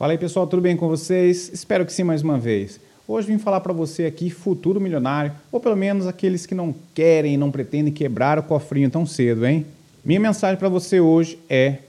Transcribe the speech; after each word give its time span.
Fala 0.00 0.14
aí 0.14 0.18
pessoal, 0.18 0.46
tudo 0.46 0.62
bem 0.62 0.78
com 0.78 0.88
vocês? 0.88 1.50
Espero 1.52 1.84
que 1.84 1.92
sim 1.92 2.04
mais 2.04 2.22
uma 2.22 2.38
vez. 2.38 2.80
Hoje 3.06 3.26
vim 3.26 3.36
falar 3.36 3.60
para 3.60 3.74
você 3.74 4.06
aqui 4.06 4.30
futuro 4.30 4.80
milionário, 4.80 5.30
ou 5.52 5.60
pelo 5.60 5.76
menos 5.76 6.06
aqueles 6.06 6.46
que 6.46 6.54
não 6.54 6.74
querem 6.94 7.34
e 7.34 7.36
não 7.36 7.50
pretendem 7.50 7.92
quebrar 7.92 8.38
o 8.38 8.42
cofrinho 8.42 8.88
tão 8.88 9.04
cedo, 9.04 9.44
hein? 9.44 9.66
Minha 10.02 10.18
mensagem 10.18 10.58
para 10.58 10.70
você 10.70 11.00
hoje 11.00 11.38
é: 11.50 11.80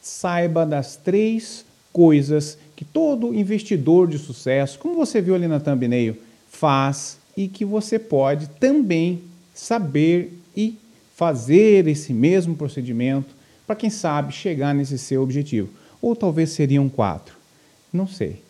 saiba 0.00 0.64
das 0.64 0.94
três 0.94 1.64
coisas 1.92 2.56
que 2.76 2.84
todo 2.84 3.34
investidor 3.34 4.06
de 4.06 4.18
sucesso, 4.18 4.78
como 4.78 4.94
você 4.94 5.20
viu 5.20 5.34
ali 5.34 5.48
na 5.48 5.58
thumbnail, 5.58 6.16
faz 6.48 7.18
e 7.36 7.48
que 7.48 7.64
você 7.64 7.98
pode 7.98 8.46
também 8.60 9.22
saber 9.52 10.40
e 10.56 10.78
fazer 11.16 11.88
esse 11.88 12.12
mesmo 12.12 12.54
procedimento 12.54 13.34
para 13.66 13.74
quem 13.74 13.90
sabe 13.90 14.32
chegar 14.32 14.72
nesse 14.72 14.96
seu 14.96 15.20
objetivo. 15.20 15.68
Ou 16.00 16.14
talvez 16.14 16.50
seriam 16.50 16.88
quatro. 16.88 17.35
Não 17.96 18.06
sei. 18.06 18.42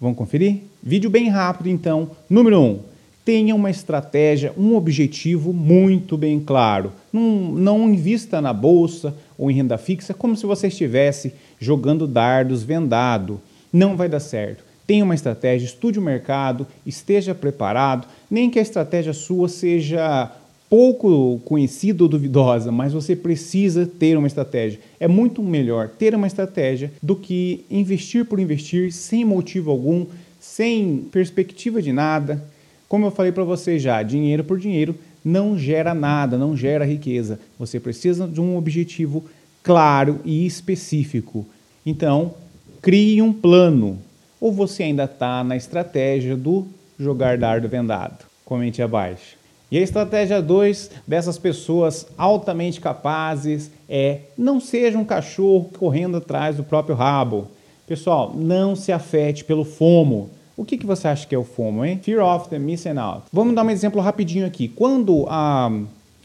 Vamos 0.00 0.16
conferir? 0.16 0.62
Vídeo 0.82 1.10
bem 1.10 1.28
rápido, 1.28 1.68
então. 1.68 2.10
Número 2.30 2.60
1. 2.60 2.64
Um, 2.64 2.78
tenha 3.24 3.54
uma 3.54 3.70
estratégia, 3.70 4.52
um 4.56 4.76
objetivo 4.76 5.52
muito 5.52 6.16
bem 6.16 6.38
claro. 6.38 6.92
Não, 7.12 7.22
não 7.52 7.88
invista 7.88 8.40
na 8.40 8.52
bolsa 8.52 9.14
ou 9.36 9.50
em 9.50 9.54
renda 9.54 9.76
fixa 9.76 10.14
como 10.14 10.36
se 10.36 10.46
você 10.46 10.68
estivesse 10.68 11.32
jogando 11.58 12.06
dardos 12.06 12.62
vendado. 12.62 13.40
Não 13.72 13.96
vai 13.96 14.08
dar 14.08 14.20
certo. 14.20 14.62
Tenha 14.86 15.04
uma 15.04 15.14
estratégia, 15.14 15.64
estude 15.64 15.98
o 15.98 16.02
mercado, 16.02 16.66
esteja 16.86 17.34
preparado. 17.34 18.06
Nem 18.30 18.50
que 18.50 18.58
a 18.58 18.62
estratégia 18.62 19.14
sua 19.14 19.48
seja 19.48 20.30
pouco 20.68 21.40
conhecida 21.44 22.02
ou 22.02 22.08
duvidosa, 22.08 22.72
mas 22.72 22.92
você 22.92 23.14
precisa 23.14 23.86
ter 23.86 24.16
uma 24.16 24.26
estratégia. 24.26 24.80
É 24.98 25.06
muito 25.06 25.42
melhor 25.42 25.88
ter 25.88 26.14
uma 26.14 26.26
estratégia 26.26 26.92
do 27.02 27.14
que 27.14 27.64
investir 27.70 28.24
por 28.24 28.40
investir 28.40 28.92
sem 28.92 29.24
motivo 29.24 29.70
algum, 29.70 30.06
sem 30.40 31.06
perspectiva 31.12 31.80
de 31.80 31.92
nada. 31.92 32.42
Como 32.88 33.06
eu 33.06 33.10
falei 33.10 33.32
para 33.32 33.44
você 33.44 33.78
já, 33.78 34.02
dinheiro 34.02 34.44
por 34.44 34.58
dinheiro 34.58 34.94
não 35.24 35.58
gera 35.58 35.94
nada, 35.94 36.36
não 36.36 36.56
gera 36.56 36.84
riqueza. 36.84 37.40
Você 37.58 37.80
precisa 37.80 38.26
de 38.26 38.40
um 38.40 38.56
objetivo 38.56 39.24
claro 39.62 40.20
e 40.24 40.44
específico. 40.44 41.46
Então, 41.86 42.34
crie 42.82 43.22
um 43.22 43.32
plano. 43.32 43.98
Ou 44.40 44.52
você 44.52 44.82
ainda 44.82 45.04
está 45.04 45.42
na 45.42 45.56
estratégia 45.56 46.36
do 46.36 46.66
jogar 46.98 47.38
dardo 47.38 47.68
vendado? 47.68 48.26
Comente 48.44 48.82
abaixo. 48.82 49.43
E 49.74 49.78
a 49.78 49.80
estratégia 49.80 50.40
2 50.40 50.88
dessas 51.04 51.36
pessoas 51.36 52.06
altamente 52.16 52.80
capazes 52.80 53.72
é 53.88 54.20
não 54.38 54.60
seja 54.60 54.96
um 54.96 55.04
cachorro 55.04 55.68
correndo 55.76 56.18
atrás 56.18 56.56
do 56.56 56.62
próprio 56.62 56.94
rabo. 56.94 57.48
Pessoal, 57.84 58.32
não 58.36 58.76
se 58.76 58.92
afete 58.92 59.42
pelo 59.42 59.64
FOMO. 59.64 60.30
O 60.56 60.64
que, 60.64 60.78
que 60.78 60.86
você 60.86 61.08
acha 61.08 61.26
que 61.26 61.34
é 61.34 61.38
o 61.38 61.42
FOMO, 61.42 61.84
hein? 61.84 61.98
Fear 62.00 62.24
of 62.24 62.48
the 62.48 62.56
Missing 62.56 62.98
Out. 62.98 63.24
Vamos 63.32 63.52
dar 63.52 63.64
um 63.64 63.70
exemplo 63.70 64.00
rapidinho 64.00 64.46
aqui. 64.46 64.68
Quando 64.68 65.26
a 65.28 65.72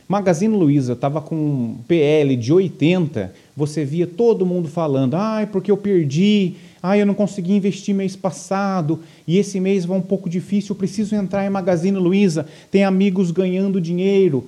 Magazine 0.07 0.55
Luiza 0.55 0.93
estava 0.93 1.19
com 1.19 1.35
um 1.35 1.77
PL 1.87 2.35
de 2.35 2.53
80, 2.53 3.33
você 3.57 3.83
via 3.83 4.05
todo 4.05 4.45
mundo 4.45 4.67
falando, 4.67 5.15
ai, 5.15 5.47
porque 5.47 5.71
eu 5.71 5.77
perdi, 5.77 6.53
ai, 6.81 7.01
eu 7.01 7.05
não 7.05 7.13
consegui 7.13 7.53
investir 7.53 7.93
mês 7.93 8.15
passado, 8.15 8.99
e 9.27 9.37
esse 9.37 9.59
mês 9.59 9.85
vai 9.85 9.97
um 9.97 10.01
pouco 10.01 10.29
difícil, 10.29 10.73
eu 10.73 10.77
preciso 10.77 11.15
entrar 11.15 11.45
em 11.45 11.49
Magazine 11.49 11.97
Luiza, 11.97 12.45
tem 12.71 12.83
amigos 12.83 13.31
ganhando 13.31 13.81
dinheiro. 13.81 14.47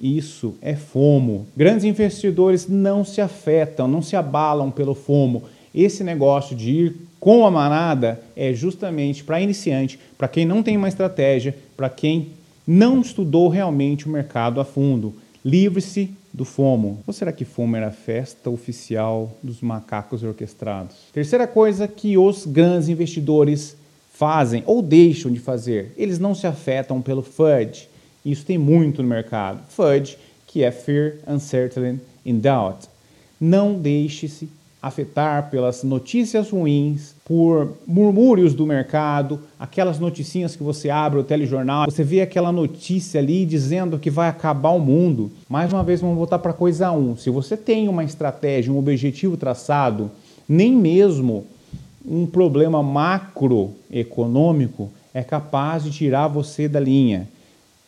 Isso 0.00 0.54
é 0.60 0.74
FOMO. 0.74 1.46
Grandes 1.56 1.84
investidores 1.84 2.68
não 2.68 3.04
se 3.04 3.20
afetam, 3.20 3.88
não 3.88 4.02
se 4.02 4.16
abalam 4.16 4.70
pelo 4.70 4.94
FOMO. 4.94 5.44
Esse 5.74 6.04
negócio 6.04 6.54
de 6.54 6.70
ir 6.70 6.96
com 7.18 7.46
a 7.46 7.50
manada 7.50 8.20
é 8.36 8.52
justamente 8.52 9.24
para 9.24 9.40
iniciante, 9.40 9.98
para 10.18 10.28
quem 10.28 10.44
não 10.44 10.62
tem 10.62 10.76
uma 10.76 10.88
estratégia, 10.88 11.56
para 11.76 11.88
quem 11.88 12.28
não 12.66 13.00
estudou 13.00 13.48
realmente 13.48 14.06
o 14.06 14.10
mercado 14.10 14.60
a 14.60 14.64
fundo. 14.64 15.14
Livre-se 15.44 16.10
do 16.32 16.44
FOMO. 16.44 17.02
Ou 17.06 17.12
será 17.12 17.30
que 17.30 17.44
FOMO 17.44 17.76
era 17.76 17.88
a 17.88 17.92
festa 17.92 18.48
oficial 18.48 19.36
dos 19.42 19.60
macacos 19.60 20.22
orquestrados? 20.22 20.96
Terceira 21.12 21.46
coisa 21.46 21.86
que 21.86 22.16
os 22.16 22.46
grandes 22.46 22.88
investidores 22.88 23.76
fazem 24.14 24.62
ou 24.64 24.80
deixam 24.80 25.30
de 25.30 25.40
fazer, 25.40 25.92
eles 25.96 26.18
não 26.18 26.34
se 26.34 26.46
afetam 26.46 27.02
pelo 27.02 27.22
FUD. 27.22 27.88
Isso 28.24 28.46
tem 28.46 28.56
muito 28.56 29.02
no 29.02 29.08
mercado. 29.08 29.60
FUD, 29.68 30.16
que 30.46 30.62
é 30.62 30.70
Fear, 30.70 31.16
Uncertainty 31.26 32.00
and 32.26 32.36
Doubt. 32.36 32.88
Não 33.40 33.74
deixe-se 33.74 34.48
afetar 34.84 35.48
pelas 35.48 35.82
notícias 35.82 36.50
ruins, 36.50 37.14
por 37.24 37.72
murmúrios 37.86 38.52
do 38.52 38.66
mercado, 38.66 39.40
aquelas 39.58 39.98
noticinhas 39.98 40.54
que 40.54 40.62
você 40.62 40.90
abre 40.90 41.18
o 41.18 41.24
telejornal, 41.24 41.90
você 41.90 42.04
vê 42.04 42.20
aquela 42.20 42.52
notícia 42.52 43.18
ali 43.18 43.46
dizendo 43.46 43.98
que 43.98 44.10
vai 44.10 44.28
acabar 44.28 44.72
o 44.72 44.78
mundo. 44.78 45.32
Mais 45.48 45.72
uma 45.72 45.82
vez 45.82 46.02
vamos 46.02 46.18
voltar 46.18 46.38
para 46.38 46.52
coisa 46.52 46.92
1. 46.92 46.98
Um. 46.98 47.16
Se 47.16 47.30
você 47.30 47.56
tem 47.56 47.88
uma 47.88 48.04
estratégia, 48.04 48.70
um 48.70 48.78
objetivo 48.78 49.38
traçado, 49.38 50.10
nem 50.46 50.76
mesmo 50.76 51.46
um 52.06 52.26
problema 52.26 52.82
macroeconômico 52.82 54.90
é 55.14 55.22
capaz 55.22 55.84
de 55.84 55.92
tirar 55.92 56.28
você 56.28 56.68
da 56.68 56.78
linha. 56.78 57.26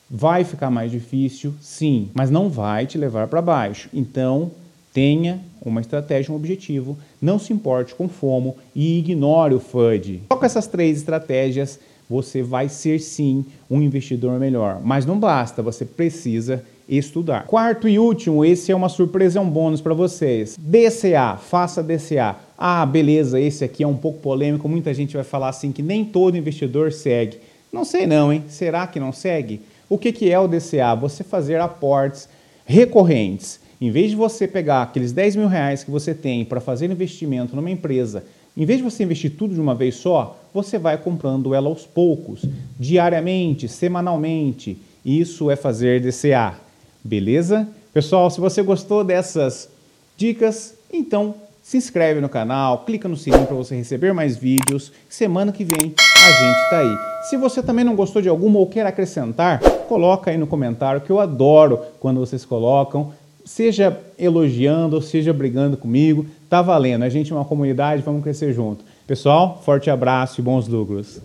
Vai 0.08 0.44
ficar 0.44 0.70
mais 0.70 0.90
difícil, 0.90 1.52
sim, 1.60 2.08
mas 2.14 2.30
não 2.30 2.48
vai 2.48 2.86
te 2.86 2.96
levar 2.96 3.28
para 3.28 3.42
baixo. 3.42 3.90
Então, 3.92 4.50
Tenha 4.96 5.40
uma 5.60 5.82
estratégia, 5.82 6.32
um 6.32 6.36
objetivo, 6.36 6.96
não 7.20 7.38
se 7.38 7.52
importe 7.52 7.94
com 7.94 8.08
FOMO 8.08 8.56
e 8.74 8.98
ignore 8.98 9.54
o 9.54 9.60
FUD. 9.60 10.22
Só 10.32 10.38
com 10.38 10.46
essas 10.46 10.66
três 10.66 10.96
estratégias 10.96 11.78
você 12.08 12.42
vai 12.42 12.70
ser 12.70 12.98
sim 12.98 13.44
um 13.70 13.82
investidor 13.82 14.40
melhor. 14.40 14.80
Mas 14.82 15.04
não 15.04 15.20
basta, 15.20 15.62
você 15.62 15.84
precisa 15.84 16.64
estudar. 16.88 17.44
Quarto 17.44 17.86
e 17.86 17.98
último, 17.98 18.42
esse 18.42 18.72
é 18.72 18.74
uma 18.74 18.88
surpresa, 18.88 19.38
é 19.38 19.42
um 19.42 19.50
bônus 19.50 19.82
para 19.82 19.92
vocês. 19.92 20.56
DCA, 20.58 21.36
faça 21.36 21.82
DCA. 21.82 22.34
Ah, 22.56 22.86
beleza, 22.86 23.38
esse 23.38 23.62
aqui 23.62 23.82
é 23.82 23.86
um 23.86 23.98
pouco 23.98 24.20
polêmico, 24.20 24.66
muita 24.66 24.94
gente 24.94 25.14
vai 25.14 25.24
falar 25.24 25.50
assim 25.50 25.72
que 25.72 25.82
nem 25.82 26.06
todo 26.06 26.38
investidor 26.38 26.90
segue. 26.90 27.36
Não 27.70 27.84
sei 27.84 28.06
não, 28.06 28.32
hein? 28.32 28.44
Será 28.48 28.86
que 28.86 28.98
não 28.98 29.12
segue? 29.12 29.60
O 29.90 29.98
que, 29.98 30.10
que 30.10 30.30
é 30.32 30.40
o 30.40 30.48
DCA? 30.48 30.94
Você 30.98 31.22
fazer 31.22 31.60
aportes 31.60 32.30
recorrentes. 32.64 33.65
Em 33.80 33.90
vez 33.90 34.10
de 34.10 34.16
você 34.16 34.48
pegar 34.48 34.82
aqueles 34.82 35.12
10 35.12 35.36
mil 35.36 35.48
reais 35.48 35.84
que 35.84 35.90
você 35.90 36.14
tem 36.14 36.44
para 36.44 36.60
fazer 36.60 36.90
investimento 36.90 37.54
numa 37.54 37.70
empresa, 37.70 38.24
em 38.56 38.64
vez 38.64 38.78
de 38.78 38.84
você 38.84 39.04
investir 39.04 39.32
tudo 39.36 39.52
de 39.52 39.60
uma 39.60 39.74
vez 39.74 39.96
só, 39.96 40.38
você 40.54 40.78
vai 40.78 40.96
comprando 40.96 41.54
ela 41.54 41.68
aos 41.68 41.84
poucos, 41.84 42.42
diariamente, 42.80 43.68
semanalmente. 43.68 44.78
Isso 45.04 45.50
é 45.50 45.56
fazer 45.56 46.00
DCA. 46.00 46.54
Beleza? 47.04 47.68
Pessoal, 47.92 48.30
se 48.30 48.40
você 48.40 48.62
gostou 48.62 49.04
dessas 49.04 49.68
dicas, 50.16 50.74
então 50.90 51.34
se 51.62 51.76
inscreve 51.76 52.20
no 52.20 52.30
canal, 52.30 52.84
clica 52.86 53.06
no 53.06 53.16
sininho 53.16 53.44
para 53.44 53.56
você 53.56 53.76
receber 53.76 54.14
mais 54.14 54.38
vídeos. 54.38 54.90
Semana 55.06 55.52
que 55.52 55.64
vem 55.64 55.94
a 55.98 56.30
gente 56.30 56.62
está 56.62 56.78
aí. 56.78 56.96
Se 57.28 57.36
você 57.36 57.62
também 57.62 57.84
não 57.84 57.94
gostou 57.94 58.22
de 58.22 58.28
alguma 58.28 58.58
ou 58.58 58.66
quer 58.66 58.86
acrescentar, 58.86 59.60
coloca 59.86 60.30
aí 60.30 60.38
no 60.38 60.46
comentário 60.46 61.02
que 61.02 61.10
eu 61.10 61.20
adoro 61.20 61.80
quando 62.00 62.20
vocês 62.20 62.44
colocam 62.44 63.12
seja 63.46 63.98
elogiando, 64.18 65.00
seja 65.00 65.32
brigando 65.32 65.76
comigo, 65.76 66.26
tá 66.50 66.60
valendo. 66.60 67.04
A 67.04 67.08
gente 67.08 67.32
é 67.32 67.34
uma 67.34 67.44
comunidade, 67.44 68.02
vamos 68.02 68.22
crescer 68.22 68.52
junto. 68.52 68.84
Pessoal, 69.06 69.62
forte 69.64 69.88
abraço 69.88 70.40
e 70.40 70.44
bons 70.44 70.66
lucros. 70.66 71.20